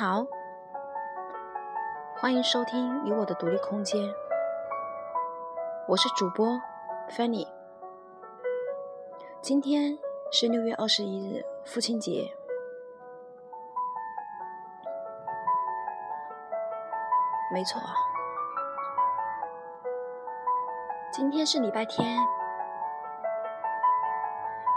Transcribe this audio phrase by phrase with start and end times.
[0.00, 0.26] 好，
[2.16, 4.00] 欢迎收听《你我的独立空间》，
[5.86, 6.58] 我是主播
[7.10, 7.46] Fanny。
[9.42, 9.98] 今天
[10.32, 12.34] 是六月二十一日，父亲节。
[17.52, 17.78] 没错，
[21.12, 22.16] 今天是礼拜天，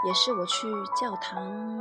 [0.06, 1.80] 也是我去教堂。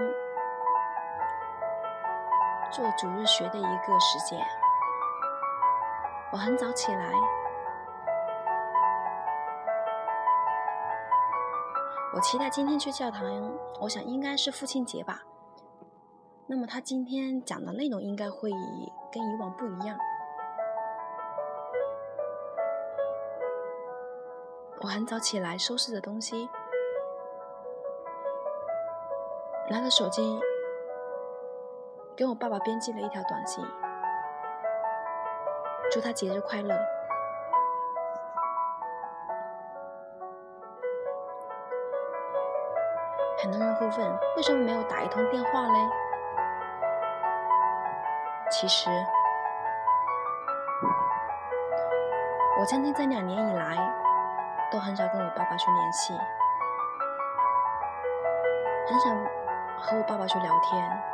[2.73, 4.43] 做主日学的一个时间，
[6.31, 7.11] 我很早起来，
[12.15, 13.23] 我期待今天去教堂。
[13.79, 15.21] 我想应该是父亲节吧。
[16.47, 18.49] 那么他今天讲的内容应该会
[19.11, 19.95] 跟以往不一样。
[24.81, 26.49] 我很早起来，收拾着东西，
[29.69, 30.41] 拿着手机。
[32.15, 33.65] 给我爸爸编辑了一条短信，
[35.91, 36.77] 祝他节日快乐。
[43.41, 45.89] 很多人会问，为什么没有打一通电话嘞？
[48.51, 48.91] 其实，
[52.59, 53.91] 我将近这两年以来，
[54.71, 56.13] 都很少跟我爸爸去联系，
[58.87, 59.09] 很少
[59.79, 61.12] 和我爸爸去聊天。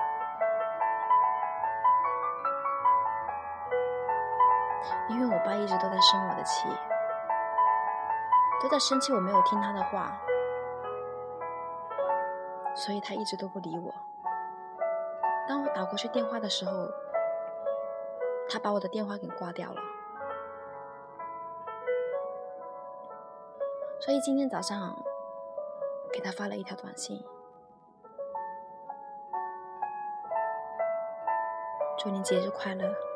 [5.09, 6.69] 因为我爸一直都在生我的气，
[8.61, 10.11] 都在生气我没有听他的话，
[12.75, 13.91] 所以他一直都不理我。
[15.47, 16.71] 当我打过去电话的时候，
[18.47, 19.81] 他把我的电话给挂掉了。
[23.99, 24.95] 所以今天早上
[26.13, 27.25] 给他发了一条短信，
[31.97, 33.08] 祝你节日快乐。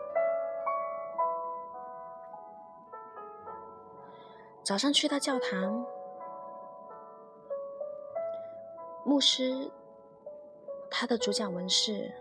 [4.63, 5.85] 早上去到教堂，
[9.05, 9.69] 牧师
[10.89, 12.13] 他的主讲文是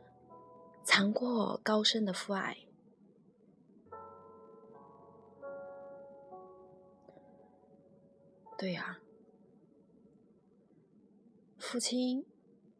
[0.84, 2.58] “尝过高深的父爱”。
[8.58, 8.98] 对呀，
[11.58, 12.26] 父亲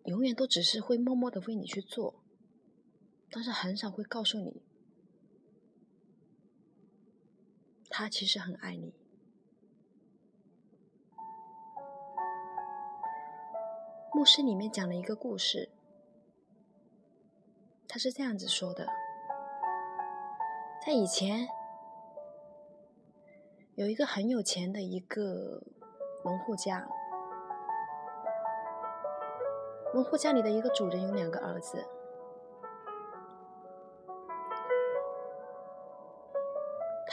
[0.04, 2.22] 永远都只是会默默的为你去做，
[3.30, 4.60] 但是很少会告诉你。
[7.94, 8.94] 他其实很爱你。
[14.14, 15.68] 牧师里面讲了一个故事，
[17.86, 18.86] 他是这样子说的：
[20.84, 21.46] 在以前，
[23.74, 25.62] 有一个很有钱的一个
[26.24, 26.88] 农户家，
[29.92, 31.86] 农户家里的一个主人有两个儿子。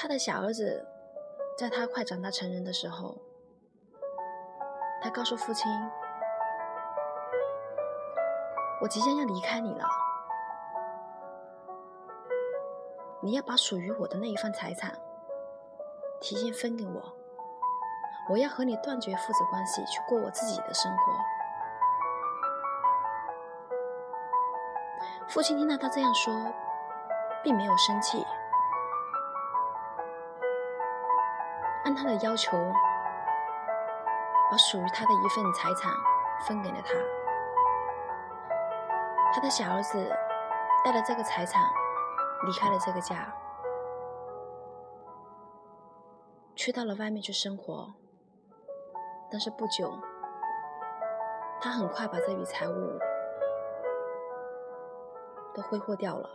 [0.10, 0.88] 的小儿子，
[1.56, 3.16] 在他快长大成人的时候，
[5.04, 5.72] 他告诉父亲
[8.82, 9.86] ：“我即将要离开你了，
[13.22, 14.98] 你要把属于我的那一份财产
[16.20, 17.14] 提前分给我，
[18.32, 21.14] 我要和你断绝父子关系，去过我自己的生活。”
[25.30, 26.34] 父亲听到他这样说，
[27.44, 28.26] 并没有生气。
[31.90, 32.56] 按他的要求，
[34.52, 35.92] 把属于他的一份财产
[36.46, 36.94] 分给了他。
[39.34, 39.98] 他的小儿子
[40.86, 41.64] 带了这个财产
[42.44, 43.34] 离开了这个家，
[46.56, 47.92] 去到了外面去生活。
[49.32, 49.92] 但是不久，
[51.60, 53.00] 他很快把这笔财物
[55.56, 56.30] 都挥霍掉了。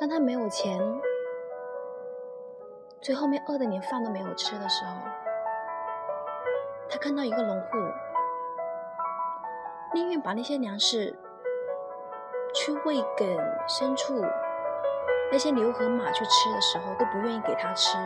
[0.00, 0.98] 当他没有钱。
[3.00, 4.92] 最后面饿的连饭都没有吃的时候，
[6.90, 7.68] 他看到一个农户，
[9.94, 11.16] 宁愿把那些粮食
[12.52, 14.20] 去喂给牲畜，
[15.30, 17.96] 那些牛和马去吃的时候，都不愿意给他吃。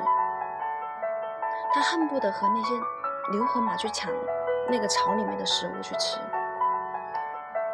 [1.73, 2.75] 他恨不得和那些
[3.33, 4.13] 牛和马去抢
[4.69, 6.21] 那个草里面的食物去吃。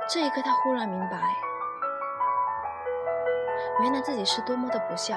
[0.09, 1.19] 这一刻，他忽然明白，
[3.82, 5.17] 原来自己是多么的不孝。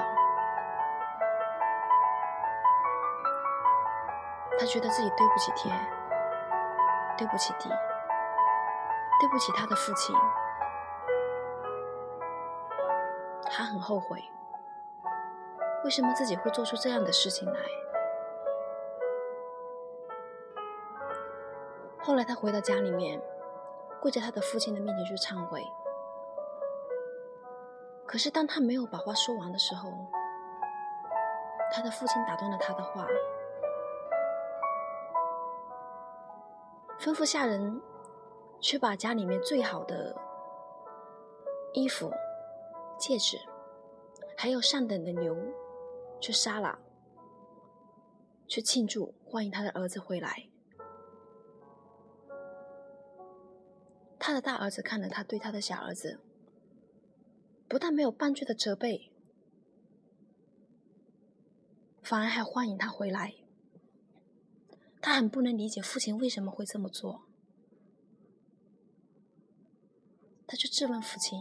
[4.62, 5.76] 他觉得自己对不起天，
[7.18, 7.68] 对不起地，
[9.20, 10.14] 对不起他的父亲，
[13.50, 14.22] 他很后悔，
[15.82, 17.60] 为什么自己会做出这样的事情来？
[22.00, 23.20] 后来他回到家里面，
[24.00, 25.66] 跪在他的父亲的面前去忏悔。
[28.06, 29.90] 可是当他没有把话说完的时候，
[31.72, 33.04] 他的父亲打断了他的话，
[37.02, 37.82] 吩咐下人
[38.60, 40.14] 去把家里面最好的
[41.74, 42.12] 衣服、
[42.96, 43.36] 戒指，
[44.36, 45.36] 还有上等的牛
[46.20, 46.78] 去杀了，
[48.46, 50.48] 去庆祝欢迎他的儿子回来。
[54.16, 56.20] 他的大儿子看了他对他的小儿子，
[57.66, 59.10] 不但没有半句的责备。
[62.00, 63.41] 反而还欢迎他回来。
[65.12, 67.20] 他很不能理解父亲为什么会这么做，
[70.46, 71.38] 他就质问父亲：“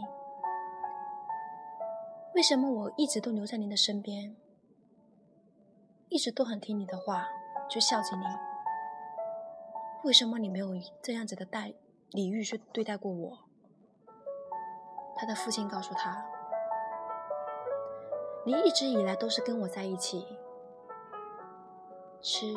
[2.35, 4.35] 为什么我一直都留在您的身边，
[6.09, 7.29] 一直都很听你的话，
[7.69, 8.25] 去孝敬你？
[10.03, 11.73] 为什么你没有这样子的待
[12.09, 13.39] 礼遇去对待过我？”
[15.15, 16.25] 他的父亲告诉他
[18.45, 20.27] ：“你一直以来都是跟我在一起。”
[22.21, 22.53] 吃，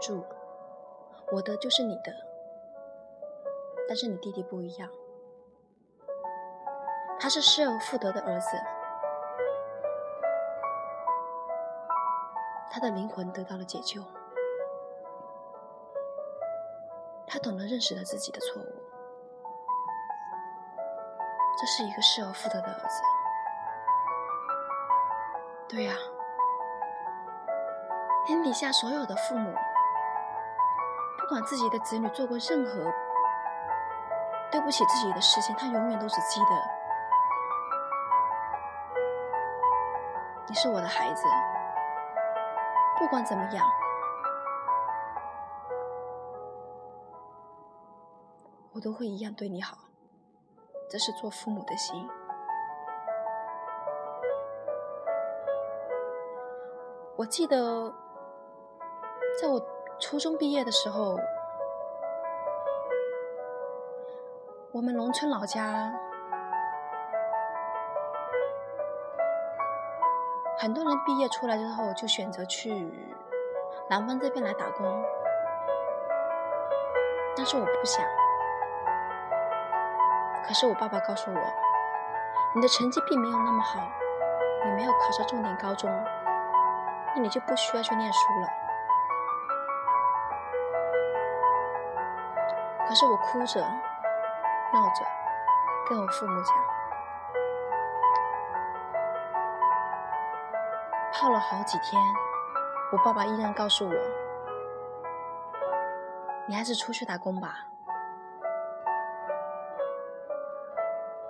[0.00, 0.24] 住，
[1.32, 2.12] 我的就是你的，
[3.88, 4.90] 但是你弟弟不一样，
[7.18, 8.56] 他是失而复得的儿子，
[12.70, 14.02] 他的灵魂得到了解救，
[17.26, 18.82] 他懂得认识了自己的错误，
[21.58, 23.02] 这是一个失而复得的儿子，
[25.68, 25.94] 对呀。
[28.26, 29.54] 天底下所有的父母，
[31.28, 32.90] 不管自己的子女做过任何
[34.50, 36.46] 对不起自己的事情，他永远都只记得
[40.48, 41.24] 你是我的孩子，
[42.98, 43.62] 不管怎么样，
[48.72, 49.76] 我都会一样对你好。
[50.88, 52.08] 这是做父母的心。
[57.18, 57.94] 我记得。
[59.40, 59.60] 在我
[60.00, 61.18] 初中毕业的时候，
[64.72, 65.92] 我们农村老家
[70.58, 72.90] 很多人毕业出来之后就选择去
[73.90, 75.04] 南方这边来打工，
[77.36, 78.04] 但是我不想。
[80.46, 81.40] 可是我爸爸告诉我，
[82.54, 83.80] 你的成绩并没有那么好，
[84.64, 85.90] 你没有考上重点高中，
[87.14, 88.67] 那你就不需要去念书了。
[92.88, 93.60] 可是我哭着、
[94.72, 95.04] 闹着，
[95.86, 96.54] 跟我父母讲，
[101.12, 102.00] 泡了好几天，
[102.90, 103.92] 我爸爸依然告诉我
[106.48, 107.66] ：“你还是出去打工吧。”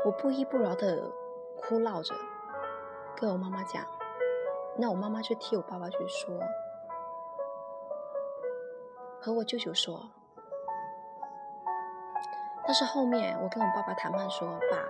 [0.07, 1.11] 我不依不饶的
[1.61, 2.15] 哭闹着，
[3.17, 3.85] 跟我妈妈讲，
[4.77, 6.39] 那我妈妈就替我爸爸去说，
[9.21, 10.01] 和我舅舅说。
[12.69, 14.87] 但是后面我跟我爸爸谈判说：“爸，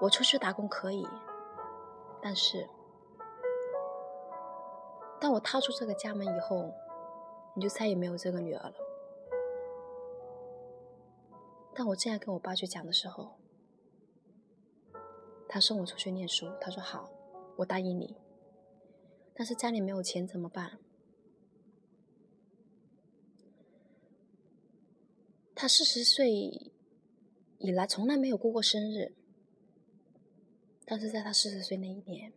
[0.00, 1.06] 我出去打工可以，
[2.20, 2.68] 但是
[5.20, 6.74] 当我踏出这个家门以后，
[7.54, 8.74] 你就再也没有这个女儿了。”
[11.76, 13.36] 当我这样跟我爸去讲的时候，
[15.48, 16.50] 他送我出去念书。
[16.60, 17.08] 他说：“好，
[17.58, 18.16] 我答应你，
[19.32, 20.80] 但是家里没有钱怎么办？”
[25.60, 26.32] 他四十岁
[27.58, 29.12] 以来从来没有过过生日，
[30.86, 32.32] 但是在他四十岁那一年，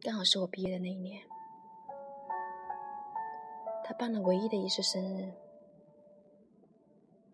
[0.00, 1.20] 刚好是我毕业的那一年，
[3.82, 5.32] 他办了唯一的一次生日，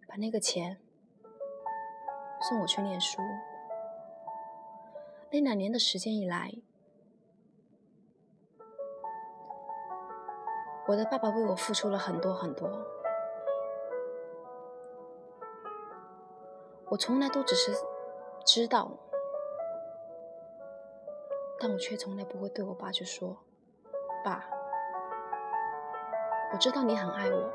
[0.08, 0.78] 把那个钱
[2.48, 3.20] 送我去念书。
[5.30, 6.54] 那两年的时间以来，
[10.88, 12.95] 我的爸爸为我付出了很多很多。
[16.88, 17.72] 我从来都只是
[18.44, 18.88] 知道，
[21.58, 23.36] 但我却从来不会对我爸去说
[24.24, 24.44] ：“爸，
[26.52, 27.50] 我知道你很爱我，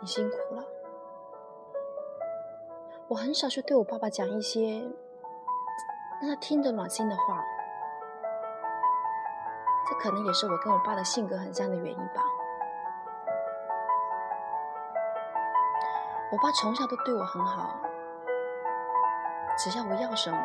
[0.00, 0.64] 你辛苦了。”
[3.08, 4.80] 我很少去对我爸爸讲一些
[6.22, 7.44] 让他听着暖心的话，
[9.88, 12.24] 这可能也是我跟我爸的性格很像的原因吧。
[16.32, 17.76] 我爸从小都对我很好
[19.58, 20.38] 只要我要什么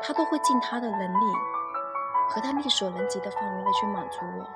[0.00, 1.24] 他都会尽他的能力
[2.28, 4.46] 和他力所能及的范围内去满足我。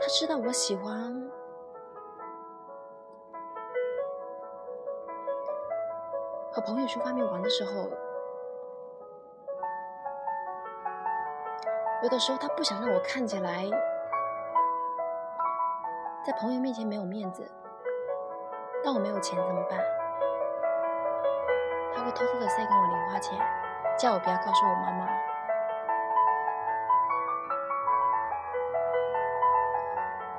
[0.00, 1.23] 他知道我喜欢
[6.66, 7.90] 朋友去外面玩的时候，
[12.02, 13.64] 有的时候他不想让我看起来
[16.24, 17.46] 在朋友面前没有面子，
[18.82, 19.78] 但我没有钱怎么办？
[21.94, 23.38] 他会偷偷的塞给我零花钱，
[23.98, 25.06] 叫我不要告诉我妈妈。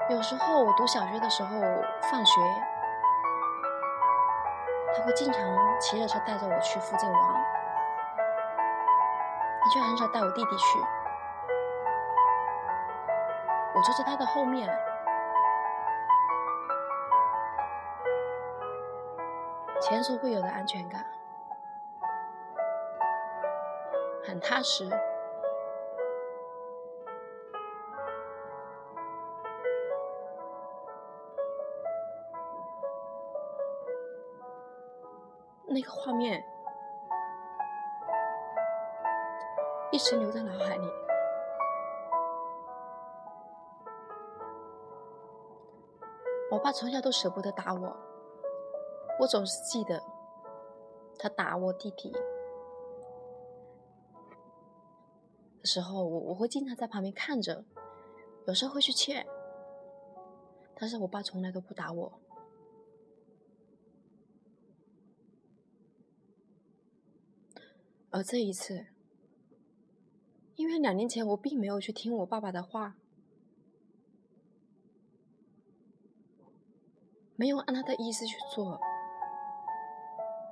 [0.10, 1.62] 有时候我读小学的时候
[2.12, 2.42] 放学，
[4.96, 5.36] 他会经常
[5.80, 7.22] 骑着车带着我去附近玩，
[9.62, 10.80] 他却很少带我弟弟去。
[13.76, 14.70] 我坐在他的后面，
[19.82, 21.06] 前所未有的安全感，
[24.26, 24.90] 很踏实。
[35.76, 36.42] 那个画面
[39.92, 40.90] 一直留在脑海里。
[46.50, 47.94] 我爸从小都舍不得打我，
[49.20, 50.02] 我总是记得
[51.20, 52.10] 他打我弟弟
[55.60, 57.66] 的时候，我我会经常在旁边看着，
[58.48, 59.28] 有时候会去劝，
[60.80, 62.14] 但是我爸从来都不打我。
[68.16, 68.86] 而这一次，
[70.56, 72.96] 因为两年前我并没有去听我爸爸的话，
[77.36, 78.80] 没有按他的意思去做，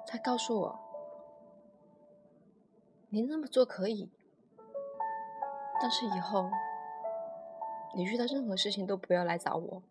[0.06, 0.78] 他告诉我
[3.08, 4.12] ：“你那么做可以，
[5.82, 6.52] 但是以后
[7.96, 9.82] 你遇到任何事情都不要来找我。”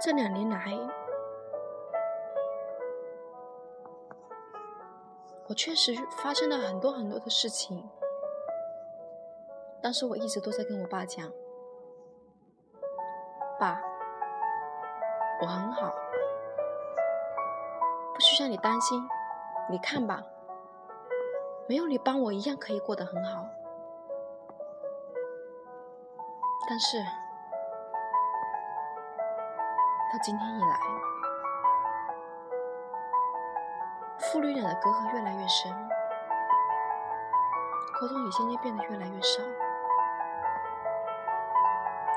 [0.00, 0.97] 这两年来。
[5.48, 7.88] 我确实发生了很多很多的事情，
[9.82, 11.32] 但是我一直都在跟我爸讲
[13.58, 13.80] ：“爸，
[15.40, 15.90] 我很好，
[18.14, 19.02] 不需要你担心。
[19.70, 20.22] 你看吧，
[21.66, 23.46] 没有你帮我一样可以过得很好。”
[26.68, 26.98] 但是
[30.12, 30.78] 到今天以来。
[34.30, 35.72] 父女俩的隔阂越来越深，
[37.98, 39.42] 沟通也渐渐变得越来越少。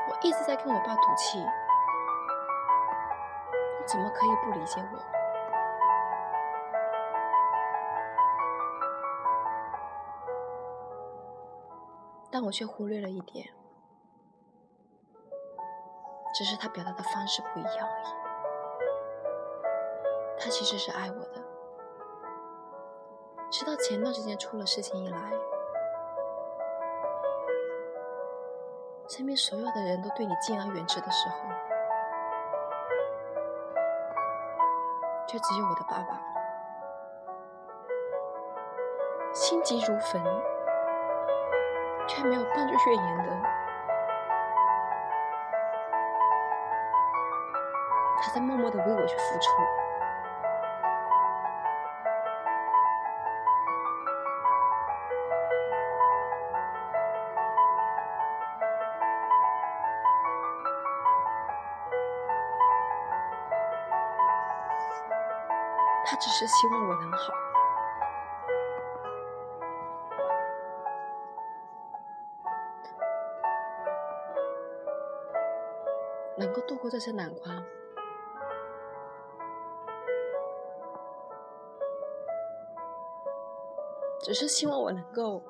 [0.10, 1.46] 我一直在跟我爸赌气，你
[3.88, 5.00] 怎么可以不理解我？
[12.30, 13.48] 但我却忽略了一点，
[16.36, 18.06] 只是他表达的方式不一样而已。
[20.38, 21.41] 他其实是爱我的。
[23.51, 25.17] 直到前段时间出了事情以来，
[29.10, 31.36] 身边所有的人都对你敬而远之的时候，
[35.27, 36.17] 却只有我的爸爸
[39.34, 40.24] 心急如焚，
[42.08, 43.38] 却没有半句怨言的，
[48.22, 49.51] 他在默默的为我去付出。
[66.12, 67.34] 他只是希望我能好，
[76.38, 77.63] 能够度过这些难关，
[84.20, 85.41] 只是希望我能够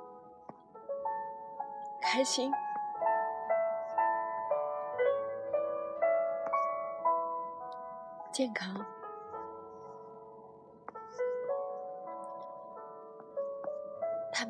[1.99, 2.51] 开心、
[8.31, 8.85] 健康。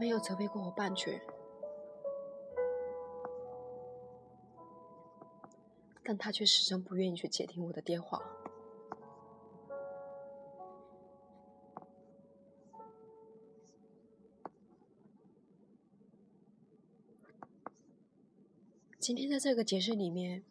[0.01, 1.22] 没有责备过我半句，
[6.03, 8.20] 但他却始终不愿意去接听我的电话。
[19.00, 20.43] 今天在这个节日里面，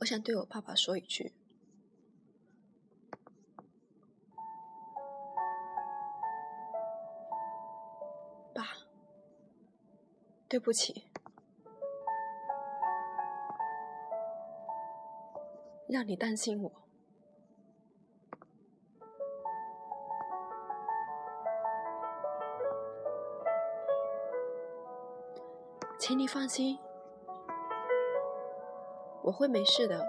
[0.00, 1.32] 我想对我爸爸说一句。
[10.52, 11.08] 对不起，
[15.88, 16.70] 让你担心我。
[25.98, 26.78] 请你放心，
[29.22, 30.06] 我会没事的，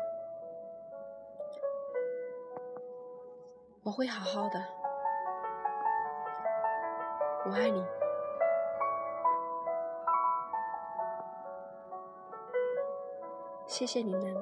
[3.84, 4.62] 我会好好的，
[7.46, 8.03] 我爱你。
[13.76, 14.36] 谢谢你们，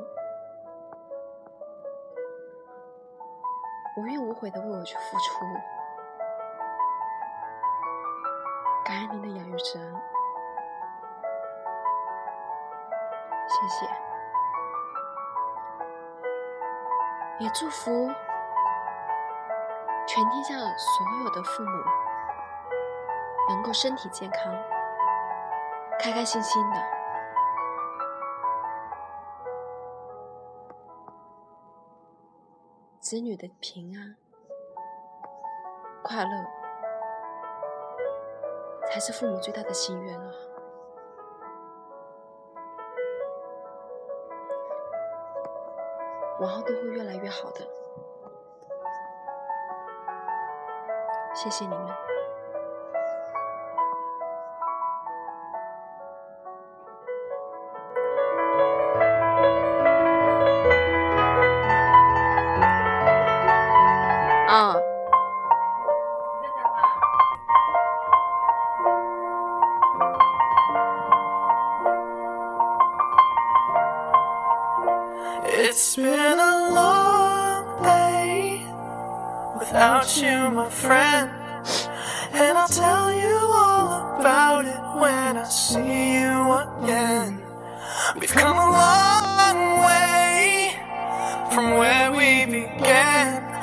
[3.96, 5.46] 无怨无悔的为我去付出，
[8.84, 10.02] 感恩您的养育之恩。
[13.48, 13.86] 谢谢，
[17.40, 17.90] 也祝福
[20.06, 21.70] 全天下所有的父母
[23.48, 24.54] 能够身体健康、
[26.02, 27.01] 开开心心的，
[33.12, 34.16] 子女的平安、
[36.02, 36.30] 快乐，
[38.88, 40.32] 才是父母最大的心愿啊！
[46.40, 47.68] 往后都会越来越好的，
[51.36, 52.11] 谢谢你们。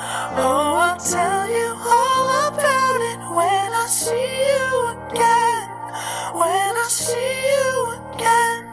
[0.01, 5.67] Oh, I'll tell you all about it when I see you again.
[6.39, 7.67] When I see you
[8.15, 8.63] again.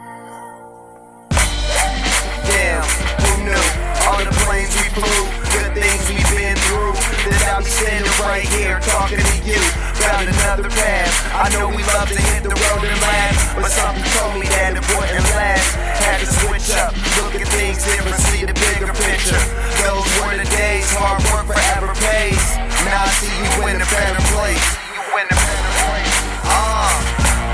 [2.47, 2.87] Damn,
[3.19, 3.65] who knew?
[4.07, 6.95] All the planes we flew, the things we've been through.
[7.27, 9.59] That I'll be standing right here talking to you
[9.99, 11.11] about another path.
[11.35, 14.79] I know we love to hit the road and laugh, but something told me that
[14.79, 15.75] it wouldn't last.
[16.07, 19.66] Had to switch up, look at things different, see the bigger picture.
[19.87, 22.43] Those were the days, hard work forever pays.
[22.83, 24.67] Now I see you in a better place.
[24.91, 26.15] You in a better place.
[26.43, 26.91] Uh,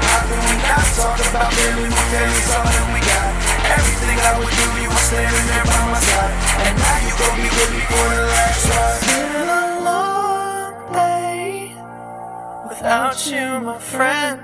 [0.02, 3.30] how can we not talk about family when family's all that we got?
[3.78, 6.34] Everything I would do, you were standing there by my side.
[6.66, 9.06] And now you gon' be with me for the last ride.
[9.54, 11.70] a long day
[12.66, 14.42] without you, my friend.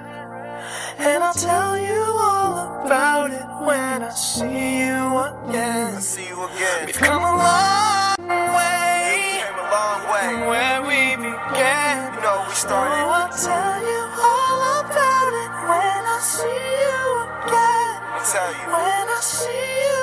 [1.01, 2.38] And I'll tell you all
[2.85, 6.01] about it when I see you again.
[6.01, 6.85] See you again.
[6.85, 8.15] We've come a long
[8.55, 10.47] way Came a long from way.
[10.51, 12.13] where we began.
[12.13, 13.15] You know we Oh.
[13.19, 17.93] I'll tell you all about it when I see you again.
[18.15, 18.65] I tell you.
[18.73, 19.98] When I see you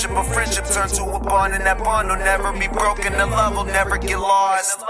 [0.00, 3.12] friendship, a friendship turn to a bond, and that bond will never be broken.
[3.12, 4.80] The love will never get lost.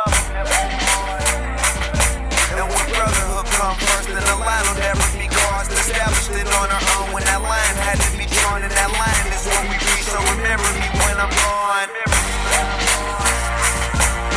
[2.54, 5.72] And when brotherhood come first, then the line will never be crossed.
[5.74, 9.26] Established it on our own when that line had to be drawn, and that line
[9.34, 10.06] is when we reach.
[10.06, 11.90] So remember me when I'm gone.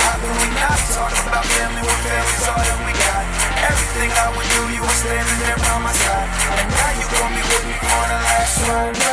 [0.02, 3.26] How can we not talk about family when family's all that we got?
[3.62, 6.30] Everything I would do, you were standing there by my side.
[6.58, 9.13] And now you gon' be with me for the last ride.